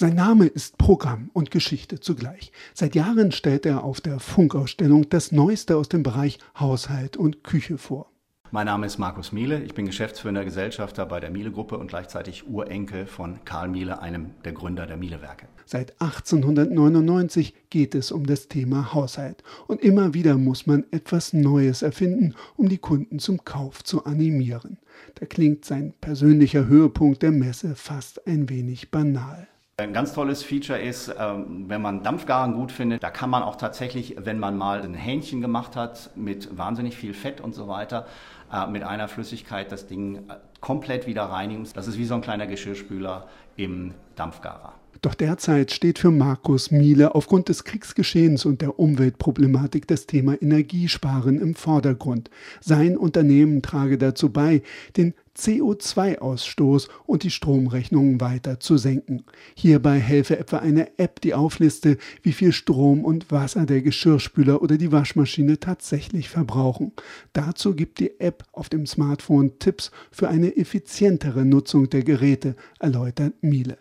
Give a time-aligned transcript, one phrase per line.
[0.00, 2.52] Sein Name ist Programm und Geschichte zugleich.
[2.72, 7.78] Seit Jahren stellt er auf der Funkausstellung das Neueste aus dem Bereich Haushalt und Küche
[7.78, 8.08] vor.
[8.52, 13.06] Mein Name ist Markus Miele, ich bin geschäftsführender Gesellschafter bei der Miele-Gruppe und gleichzeitig Urenkel
[13.06, 15.48] von Karl Miele, einem der Gründer der Miele-Werke.
[15.66, 21.82] Seit 1899 geht es um das Thema Haushalt und immer wieder muss man etwas Neues
[21.82, 24.78] erfinden, um die Kunden zum Kauf zu animieren.
[25.16, 29.48] Da klingt sein persönlicher Höhepunkt der Messe fast ein wenig banal.
[29.80, 33.54] Ein ganz tolles Feature ist, ähm, wenn man Dampfgaren gut findet, da kann man auch
[33.54, 38.04] tatsächlich, wenn man mal ein Hähnchen gemacht hat mit wahnsinnig viel Fett und so weiter,
[38.52, 41.64] äh, mit einer Flüssigkeit das Ding äh, komplett wieder reinigen.
[41.74, 44.72] Das ist wie so ein kleiner Geschirrspüler im Dampfgarer.
[45.00, 51.40] Doch derzeit steht für Markus Miele aufgrund des Kriegsgeschehens und der Umweltproblematik das Thema Energiesparen
[51.40, 52.30] im Vordergrund.
[52.60, 54.62] Sein Unternehmen trage dazu bei,
[54.96, 59.22] den CO2-Ausstoß und die Stromrechnungen weiter zu senken.
[59.54, 64.78] Hierbei helfe etwa eine App, die aufliste, wie viel Strom und Wasser der Geschirrspüler oder
[64.78, 66.92] die Waschmaschine tatsächlich verbrauchen.
[67.34, 73.34] Dazu gibt die App auf dem Smartphone Tipps für eine effizientere Nutzung der Geräte, erläutert
[73.40, 73.78] Miele.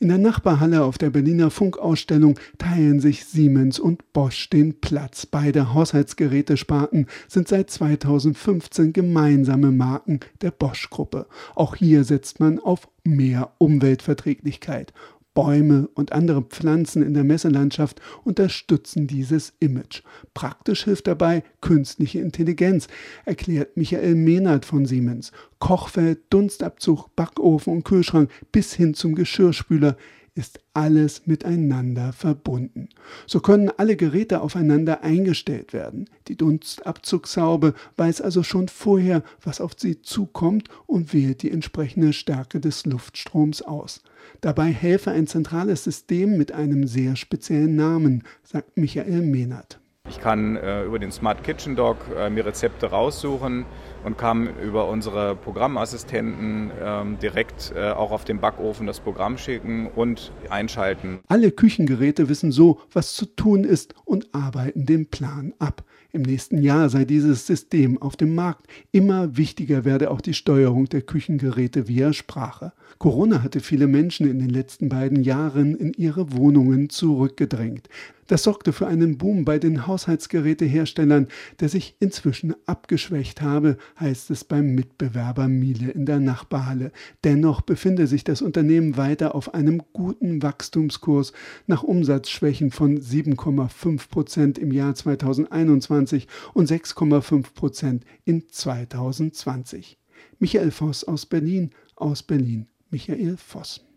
[0.00, 5.26] In der Nachbarhalle auf der Berliner Funkausstellung teilen sich Siemens und Bosch den Platz.
[5.26, 11.26] Beide Haushaltsgerätesparten sind seit 2015 gemeinsame Marken der Bosch-Gruppe.
[11.54, 14.92] Auch hier setzt man auf mehr Umweltverträglichkeit.
[15.38, 20.02] Bäume und andere Pflanzen in der Messelandschaft unterstützen dieses Image.
[20.34, 22.88] Praktisch hilft dabei künstliche Intelligenz,
[23.24, 25.30] erklärt Michael Mehnert von Siemens.
[25.60, 29.96] Kochfeld, Dunstabzug, Backofen und Kühlschrank bis hin zum Geschirrspüler
[30.38, 32.88] ist alles miteinander verbunden.
[33.26, 36.08] So können alle Geräte aufeinander eingestellt werden.
[36.28, 42.60] Die Dunstabzugshaube weiß also schon vorher, was auf sie zukommt und wählt die entsprechende Stärke
[42.60, 44.00] des Luftstroms aus.
[44.40, 49.80] Dabei helfe ein zentrales System mit einem sehr speziellen Namen, sagt Michael Mehnert.
[50.08, 53.66] Ich kann äh, über den Smart Kitchen Dog äh, mir Rezepte raussuchen
[54.04, 59.86] und kann über unsere Programmassistenten ähm, direkt äh, auch auf den Backofen das Programm schicken
[59.86, 61.20] und einschalten.
[61.28, 65.84] Alle Küchengeräte wissen so, was zu tun ist und arbeiten den Plan ab.
[66.10, 68.66] Im nächsten Jahr sei dieses System auf dem Markt.
[68.92, 72.72] Immer wichtiger werde auch die Steuerung der Küchengeräte via Sprache.
[72.98, 77.90] Corona hatte viele Menschen in den letzten beiden Jahren in ihre Wohnungen zurückgedrängt.
[78.28, 81.28] Das sorgte für einen Boom bei den Haushaltsgeräteherstellern,
[81.60, 86.92] der sich inzwischen abgeschwächt habe, heißt es beim Mitbewerber Miele in der Nachbarhalle.
[87.24, 91.32] Dennoch befinde sich das Unternehmen weiter auf einem guten Wachstumskurs
[91.66, 99.98] nach Umsatzschwächen von 7,5 Prozent im Jahr 2021 und 6,5 Prozent in 2020.
[100.38, 102.68] Michael Voss aus Berlin, aus Berlin.
[102.90, 103.87] Michael Voss.